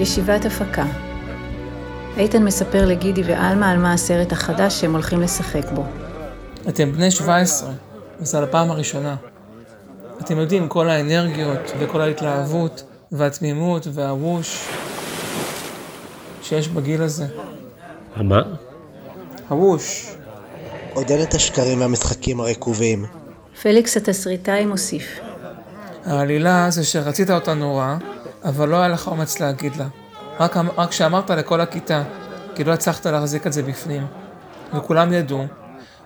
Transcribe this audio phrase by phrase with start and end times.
[0.00, 0.84] ישיבת הפקה
[2.16, 5.84] איתן מספר לגידי ועלמה על מה הסרט החדש שהם הולכים לשחק בו.
[6.68, 7.70] אתם בני 17,
[8.20, 9.16] וזה על הפעם הראשונה.
[10.20, 14.68] אתם יודעים, כל האנרגיות וכל ההתלהבות והתמימות והווש
[16.42, 17.26] שיש בגיל הזה.
[18.16, 18.42] המה?
[19.48, 20.14] הווש.
[20.94, 23.04] עודד את השקרים והמשחקים הרקובים.
[23.62, 25.20] פליקס התסריטאי מוסיף.
[26.04, 27.96] העלילה זה שרצית אותה נורא,
[28.44, 29.86] אבל לא היה לך אומץ להגיד לה.
[30.40, 32.02] רק, אמ- רק שאמרת לכל הכיתה,
[32.54, 34.06] כי לא הצלחת להחזיק את זה בפנים.
[34.74, 35.46] וכולם ידעו,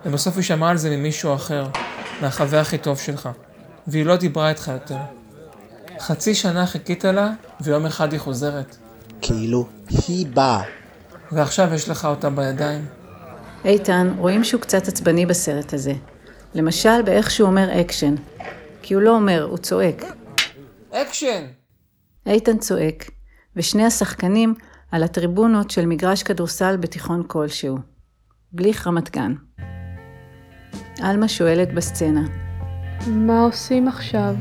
[0.06, 1.66] ובסוף היא שמעה על זה ממישהו אחר,
[2.20, 3.28] מהחבר הכי טוב שלך.
[3.86, 4.96] והיא לא דיברה איתך יותר.
[6.00, 8.76] חצי שנה חיכית לה, ויום אחד היא חוזרת.
[9.20, 9.66] כאילו
[10.08, 10.62] היא באה.
[11.32, 12.84] ועכשיו יש לך אותה בידיים.
[13.64, 15.92] איתן, רואים שהוא קצת עצבני בסרט הזה.
[16.54, 18.14] למשל, באיך שהוא אומר אקשן.
[18.82, 20.04] כי הוא לא אומר, הוא צועק.
[20.92, 21.44] אקשן!
[22.26, 23.10] איתן צועק,
[23.56, 24.54] ושני השחקנים
[24.90, 27.78] על הטריבונות של מגרש כדורסל בתיכון כלשהו.
[28.52, 29.34] בליך רמת גן.
[31.00, 32.22] עלמה שואלת בסצנה.
[33.06, 34.34] מה עושים עכשיו?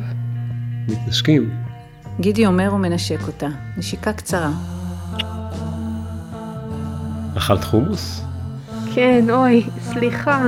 [0.88, 1.52] מתנשקים.
[2.20, 4.52] גידי אומר ומנשק אותה, נשיקה קצרה.
[7.38, 8.22] אכלת חומוס?
[8.96, 10.44] כן, אוי, סליחה.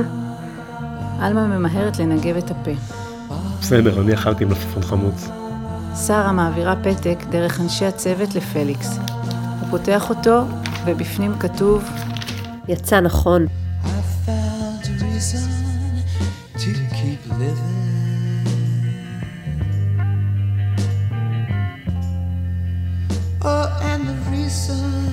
[1.20, 2.70] עלמה ממהרת לנגב את הפה.
[3.60, 5.28] בסדר, אני אכלתי מלפפון חמוץ.
[5.96, 8.98] שרה מעבירה פתק דרך אנשי הצוות לפליקס.
[9.60, 10.44] הוא פותח אותו,
[10.86, 11.84] ובפנים כתוב
[12.68, 13.46] יצא נכון.
[13.46, 13.88] I
[14.26, 15.48] found a reason
[16.58, 17.76] to keep living.
[23.42, 25.05] Oh, and the reason,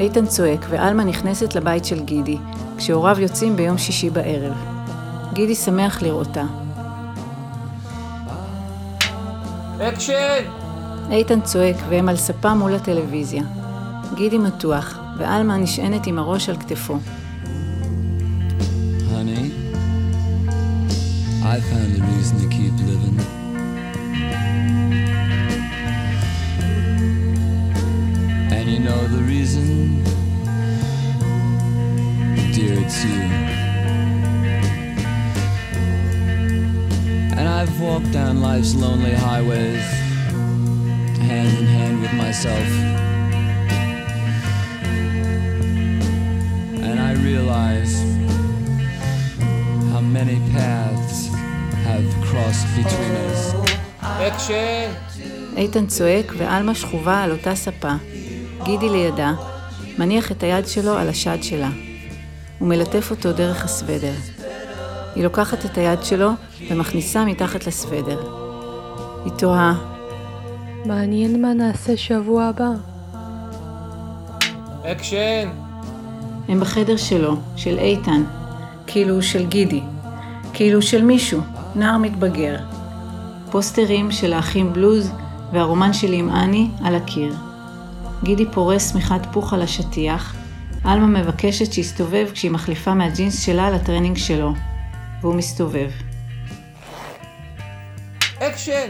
[0.00, 2.36] איתן צועק, ועלמה נכנסת לבית של גידי,
[2.76, 4.54] כשהוריו יוצאים ביום שישי בערב.
[5.32, 6.44] גידי שמח לראותה.
[9.80, 10.44] אקשן!
[11.10, 13.42] איתן צועק, והם על ספה מול הטלוויזיה.
[14.14, 16.98] גידי מתוח, ועלמה נשענת עם הראש על כתפו.
[19.10, 19.44] Honey,
[21.54, 23.16] I found a reason to keep living.
[28.56, 29.89] And you know the reason?
[32.90, 33.22] It's you.
[37.38, 39.86] And I've walked down life's lonely highways,
[41.28, 42.68] hand in hand with myself.
[46.88, 47.94] And I realize
[49.92, 51.18] how many paths
[51.86, 53.40] have crossed between us.
[55.56, 57.92] איתן צועק, ועלמה שכובה על אותה ספה.
[58.64, 59.32] גידי לידה,
[59.98, 61.70] מניח את היד שלו על השד שלה.
[62.60, 64.12] הוא מלטף אותו דרך הסוודר.
[65.14, 66.30] היא לוקחת את היד שלו
[66.70, 68.20] ומכניסה מתחת לסוודר.
[69.24, 69.74] היא תוהה,
[70.84, 72.70] מעניין מה נעשה שבוע הבא.
[74.84, 75.48] אקשן!
[76.48, 78.22] הם בחדר שלו, של איתן,
[78.86, 79.80] כאילו של גידי,
[80.52, 81.40] כאילו של מישהו,
[81.74, 82.56] נער מתבגר.
[83.50, 85.10] פוסטרים של האחים בלוז
[85.52, 87.34] והרומן שלי עם אנני על הקיר.
[88.22, 90.34] גידי פורס שמיכת פוך על השטיח,
[90.84, 94.54] עלמה מבקשת שיסתובב כשהיא מחליפה מהג'ינס שלה לטרנינג שלו,
[95.20, 95.90] והוא מסתובב.
[98.38, 98.88] אקשן!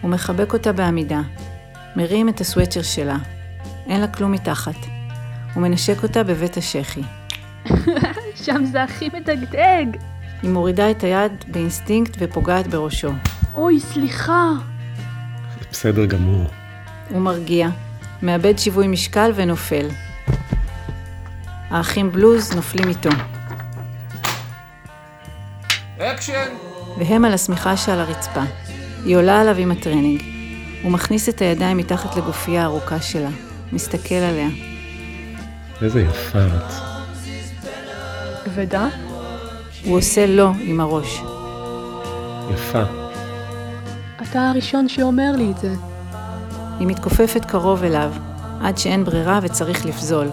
[0.00, 1.20] הוא מחבק אותה בעמידה,
[1.96, 3.16] מרים את הסווצ'ר שלה,
[3.86, 4.76] אין לה כלום מתחת.
[5.54, 7.02] הוא מנשק אותה בבית השחי.
[8.44, 9.86] שם זה הכי מדגדג.
[10.42, 13.10] היא מורידה את היד באינסטינקט ופוגעת בראשו.
[13.54, 14.50] אוי, סליחה.
[15.70, 16.46] בסדר גמור.
[17.10, 17.68] הוא מרגיע,
[18.22, 19.88] מאבד שיווי משקל ונופל.
[21.76, 23.10] האחים בלוז נופלים איתו,
[25.98, 26.48] אקשן!
[26.98, 28.42] והם על השמיכה שעל הרצפה.
[29.04, 30.22] היא עולה עליו עם הטרנינג.
[30.82, 33.28] הוא מכניס את הידיים מתחת לגופייה הארוכה שלה,
[33.72, 34.48] מסתכל עליה.
[35.82, 36.72] איזה יפה את.
[38.44, 38.88] כבדה?
[39.84, 41.22] הוא עושה לא עם הראש.
[42.54, 42.82] יפה.
[44.22, 45.74] אתה הראשון שאומר לי את זה.
[46.78, 48.12] היא מתכופפת קרוב אליו,
[48.62, 50.26] עד שאין ברירה וצריך לפזול.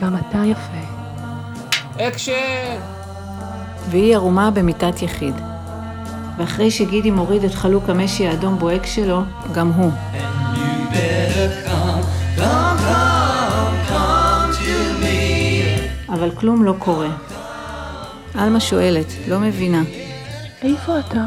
[0.00, 0.88] גם אתה יפה.
[2.00, 2.78] אקשן!
[3.90, 5.34] והיא ערומה במיטת יחיד.
[6.38, 9.22] ואחרי שגידי מוריד את חלוק המשי האדום בוהק שלו,
[9.52, 9.90] גם הוא.
[16.08, 17.08] אבל כלום לא קורה.
[18.34, 19.82] עלמה שואלת, לא מבינה.
[20.62, 21.24] איפה אתה?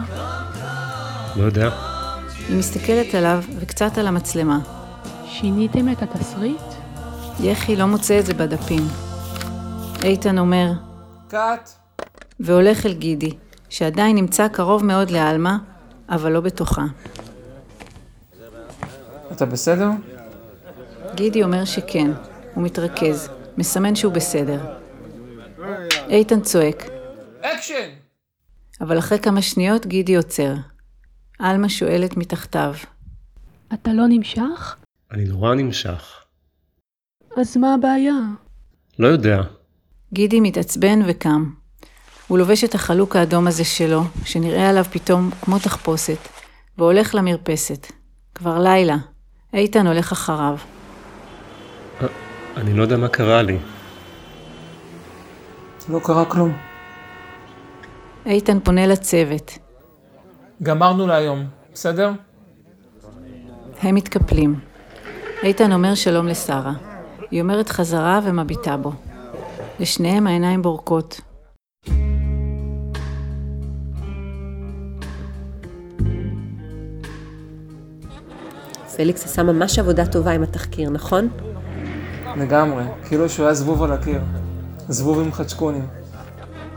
[1.35, 1.69] לא יודע.
[2.49, 4.59] היא מסתכלת עליו וקצת על המצלמה.
[5.25, 6.70] שיניתם את התסריט?
[7.39, 8.83] יחי לא מוצא את זה בדפים.
[10.03, 10.71] איתן אומר,
[11.27, 11.69] קאט!
[12.39, 13.37] והולך אל גידי,
[13.69, 15.57] שעדיין נמצא קרוב מאוד לעלמה,
[16.09, 16.85] אבל לא בתוכה.
[19.31, 19.89] אתה בסדר?
[21.15, 22.11] גידי אומר שכן,
[22.53, 24.59] הוא מתרכז, מסמן שהוא בסדר.
[26.09, 26.83] איתן צועק,
[27.41, 27.89] אקשן!
[28.81, 30.53] אבל אחרי כמה שניות גידי עוצר.
[31.39, 32.73] עלמה שואלת מתחתיו,
[33.73, 34.75] אתה לא נמשך?
[35.11, 36.20] אני נורא נמשך.
[37.37, 38.13] אז מה הבעיה?
[38.99, 39.41] לא יודע.
[40.13, 41.49] גידי מתעצבן וקם.
[42.27, 46.17] הוא לובש את החלוק האדום הזה שלו, שנראה עליו פתאום כמו תחפושת,
[46.77, 47.91] והולך למרפסת.
[48.35, 48.97] כבר לילה.
[49.53, 50.57] איתן הולך אחריו.
[52.57, 53.57] אני לא יודע מה קרה לי.
[55.89, 56.57] לא קרה כלום.
[58.25, 59.57] איתן פונה לצוות.
[60.63, 62.11] גמרנו להיום, בסדר?
[63.81, 64.59] הם מתקפלים.
[65.43, 66.90] איתן אומר שלום לשרה.
[67.31, 68.91] היא אומרת חזרה ומביטה בו.
[69.79, 71.21] לשניהם העיניים בורקות.
[78.95, 81.29] פליקס עשה ממש עבודה טובה עם התחקיר, נכון?
[82.37, 82.83] לגמרי.
[83.07, 84.21] כאילו שהוא היה זבוב על הקיר.
[84.89, 85.87] זבוב עם חדשקונים.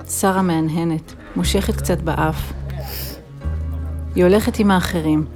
[0.09, 2.53] שרה מהנהנת, מושכת קצת באף.
[4.15, 5.27] היא הולכת עם האחרים.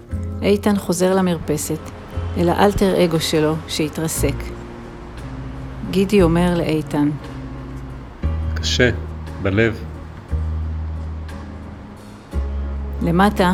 [0.43, 1.81] איתן חוזר למרפסת,
[2.37, 4.58] אל האלטר אגו שלו שהתרסק.
[5.91, 7.11] גידי אומר לאיתן,
[8.55, 8.91] קשה.
[9.43, 9.85] בלב.
[13.03, 13.53] למטה,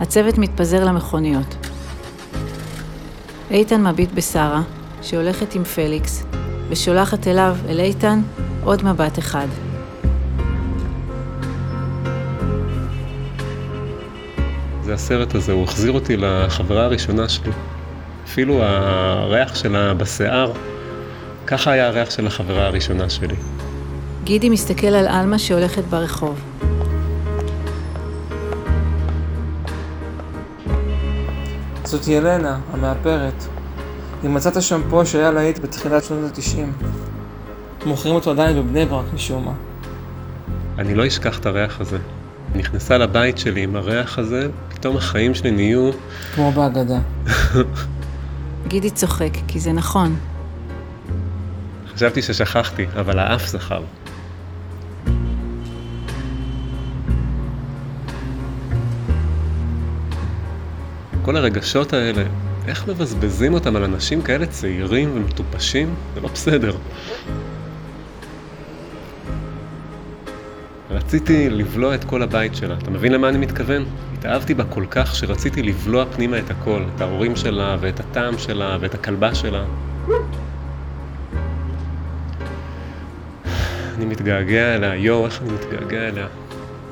[0.00, 1.56] הצוות מתפזר למכוניות.
[3.50, 4.62] איתן מביט בשרה,
[5.02, 6.26] שהולכת עם פליקס,
[6.68, 8.20] ושולחת אליו, אל איתן,
[8.64, 9.46] עוד מבט אחד.
[14.82, 17.52] זה הסרט הזה, הוא החזיר אותי לחברה הראשונה שלי.
[18.24, 20.52] אפילו הריח שלה בשיער,
[21.46, 23.34] ככה היה הריח של החברה הראשונה שלי.
[24.24, 26.40] גידי מסתכל על עלמה שהולכת ברחוב.
[31.84, 33.44] זאת ילנה, המאפרת.
[34.22, 36.72] היא מצאה את השמפו שהיה להיט בתחילת שנות התשעים.
[37.86, 39.52] מוכרים אותו עדיין בבני ברק משום מה.
[40.78, 41.98] אני לא אשכח את הריח הזה.
[42.54, 45.90] נכנסה לבית שלי עם הריח הזה, פתאום החיים שלי נהיו...
[46.34, 46.98] כמו בהגדה.
[48.68, 50.16] גידי צוחק, כי זה נכון.
[51.96, 53.82] חשבתי ששכחתי, אבל האף זכר.
[61.22, 62.22] כל הרגשות האלה,
[62.66, 65.94] איך מבזבזים אותם על אנשים כאלה צעירים ומטופשים?
[66.14, 66.76] זה לא בסדר.
[70.90, 72.74] רציתי לבלוע את כל הבית שלה.
[72.82, 73.84] אתה מבין למה אני מתכוון?
[74.18, 76.82] התאהבתי בה כל כך שרציתי לבלוע פנימה את הכל.
[76.96, 79.64] את ההורים שלה, ואת הטעם שלה, ואת הכלבה שלה.
[83.96, 86.26] אני מתגעגע אליה, יואו, איך אני מתגעגע אליה.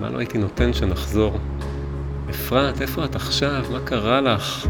[0.01, 1.39] מה לא הייתי נותן שנחזור?
[2.31, 3.65] אפרת, איפה את עכשיו?
[3.73, 4.67] מה קרה לך?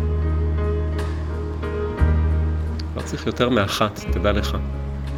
[2.96, 4.56] לא צריך יותר מאחת, תדע לך.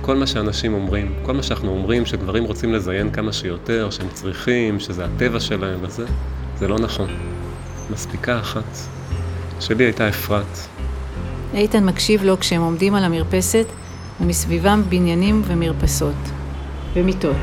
[0.00, 4.80] כל מה שאנשים אומרים, כל מה שאנחנו אומרים שגברים רוצים לזיין כמה שיותר, שהם צריכים,
[4.80, 6.06] שזה הטבע שלהם וזה,
[6.58, 7.08] זה לא נכון.
[7.90, 8.76] מספיקה אחת.
[9.60, 10.58] שלי הייתה אפרת.
[11.54, 13.66] איתן מקשיב לו כשהם עומדים על המרפסת,
[14.20, 16.35] ומסביבם בניינים ומרפסות.
[16.96, 17.36] ומיטות.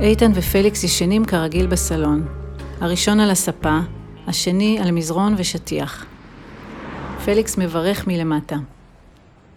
[0.00, 2.26] איתן ופליקס ישנים כרגיל בסלון.
[2.80, 3.78] הראשון על הספה,
[4.26, 6.06] השני על מזרון ושטיח.
[7.24, 8.56] פליקס מברך מלמטה.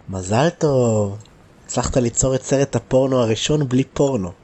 [0.08, 1.16] מזל טוב.
[1.64, 4.43] הצלחת ליצור את סרט הפורנו הראשון בלי פורנו.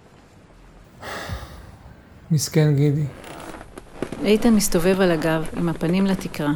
[2.30, 3.04] מסכן גידי.
[4.25, 6.52] איתן מסתובב על הגב עם הפנים לתקרה.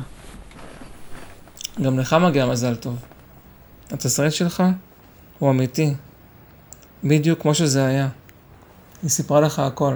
[1.83, 2.97] גם לך מגיע מזל טוב.
[3.91, 4.63] התסריט שלך
[5.39, 5.95] הוא אמיתי.
[7.05, 8.09] בדיוק כמו שזה היה.
[9.03, 9.95] היא סיפרה לך הכל.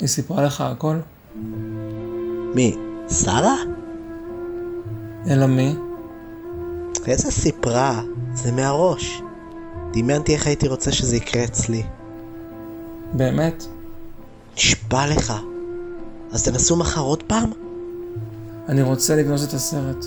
[0.00, 0.96] היא סיפרה לך הכל?
[2.54, 2.76] מי?
[3.08, 3.56] שרה?
[5.30, 5.74] אלא מי?
[7.06, 8.02] איזה סיפרה?
[8.34, 9.22] זה מהראש.
[9.92, 11.82] דמיינתי איך הייתי רוצה שזה יקרה אצלי.
[13.16, 13.64] באמת?
[14.56, 15.32] נשבע לך.
[16.32, 17.50] אז תנסו מחר עוד פעם?
[18.68, 20.06] אני רוצה לגנוז את הסרט.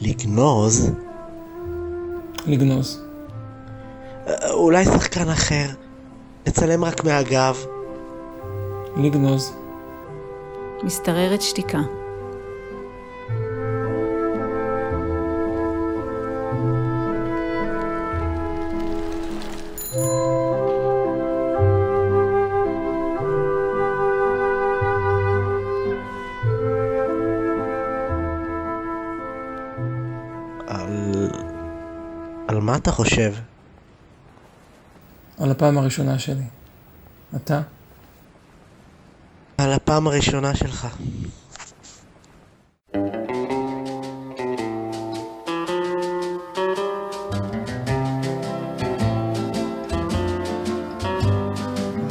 [0.00, 0.90] לגנוז?
[2.46, 3.02] לגנוז.
[4.26, 5.66] אה, אולי שחקן אחר.
[6.46, 7.56] נצלם רק מהגב.
[8.96, 9.52] לגנוז.
[10.82, 12.01] משתררת שתיקה.
[30.72, 31.30] על...
[32.48, 33.34] על מה אתה חושב?
[35.38, 36.44] על הפעם הראשונה שלי.
[37.36, 37.60] אתה?
[39.58, 40.86] על הפעם הראשונה שלך.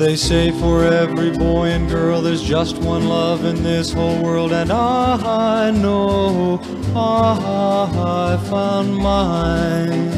[0.02, 4.52] They say for every boy and girl there's just one love in this whole world,
[4.52, 6.60] and ah, I know
[6.96, 10.10] ah, I found mine.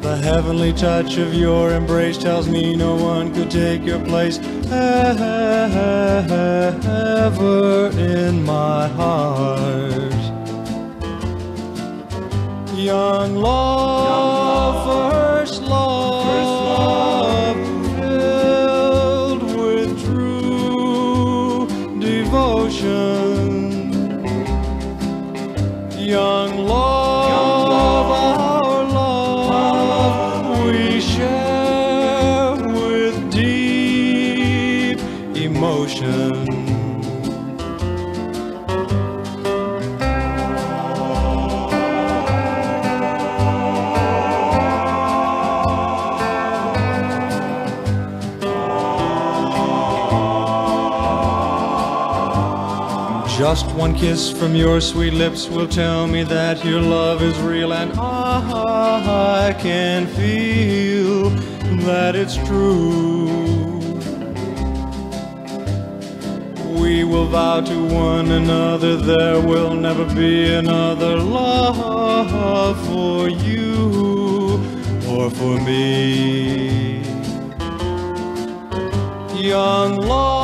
[0.00, 5.10] The heavenly touch of your embrace tells me no one could take your place ever
[7.98, 10.14] in my heart.
[12.74, 15.19] Young love,
[53.40, 57.72] Just one kiss from your sweet lips will tell me that your love is real,
[57.72, 61.30] and I can feel
[61.86, 63.24] that it's true.
[66.82, 74.60] We will vow to one another there will never be another love for you
[75.08, 77.00] or for me.
[79.34, 80.39] Young love,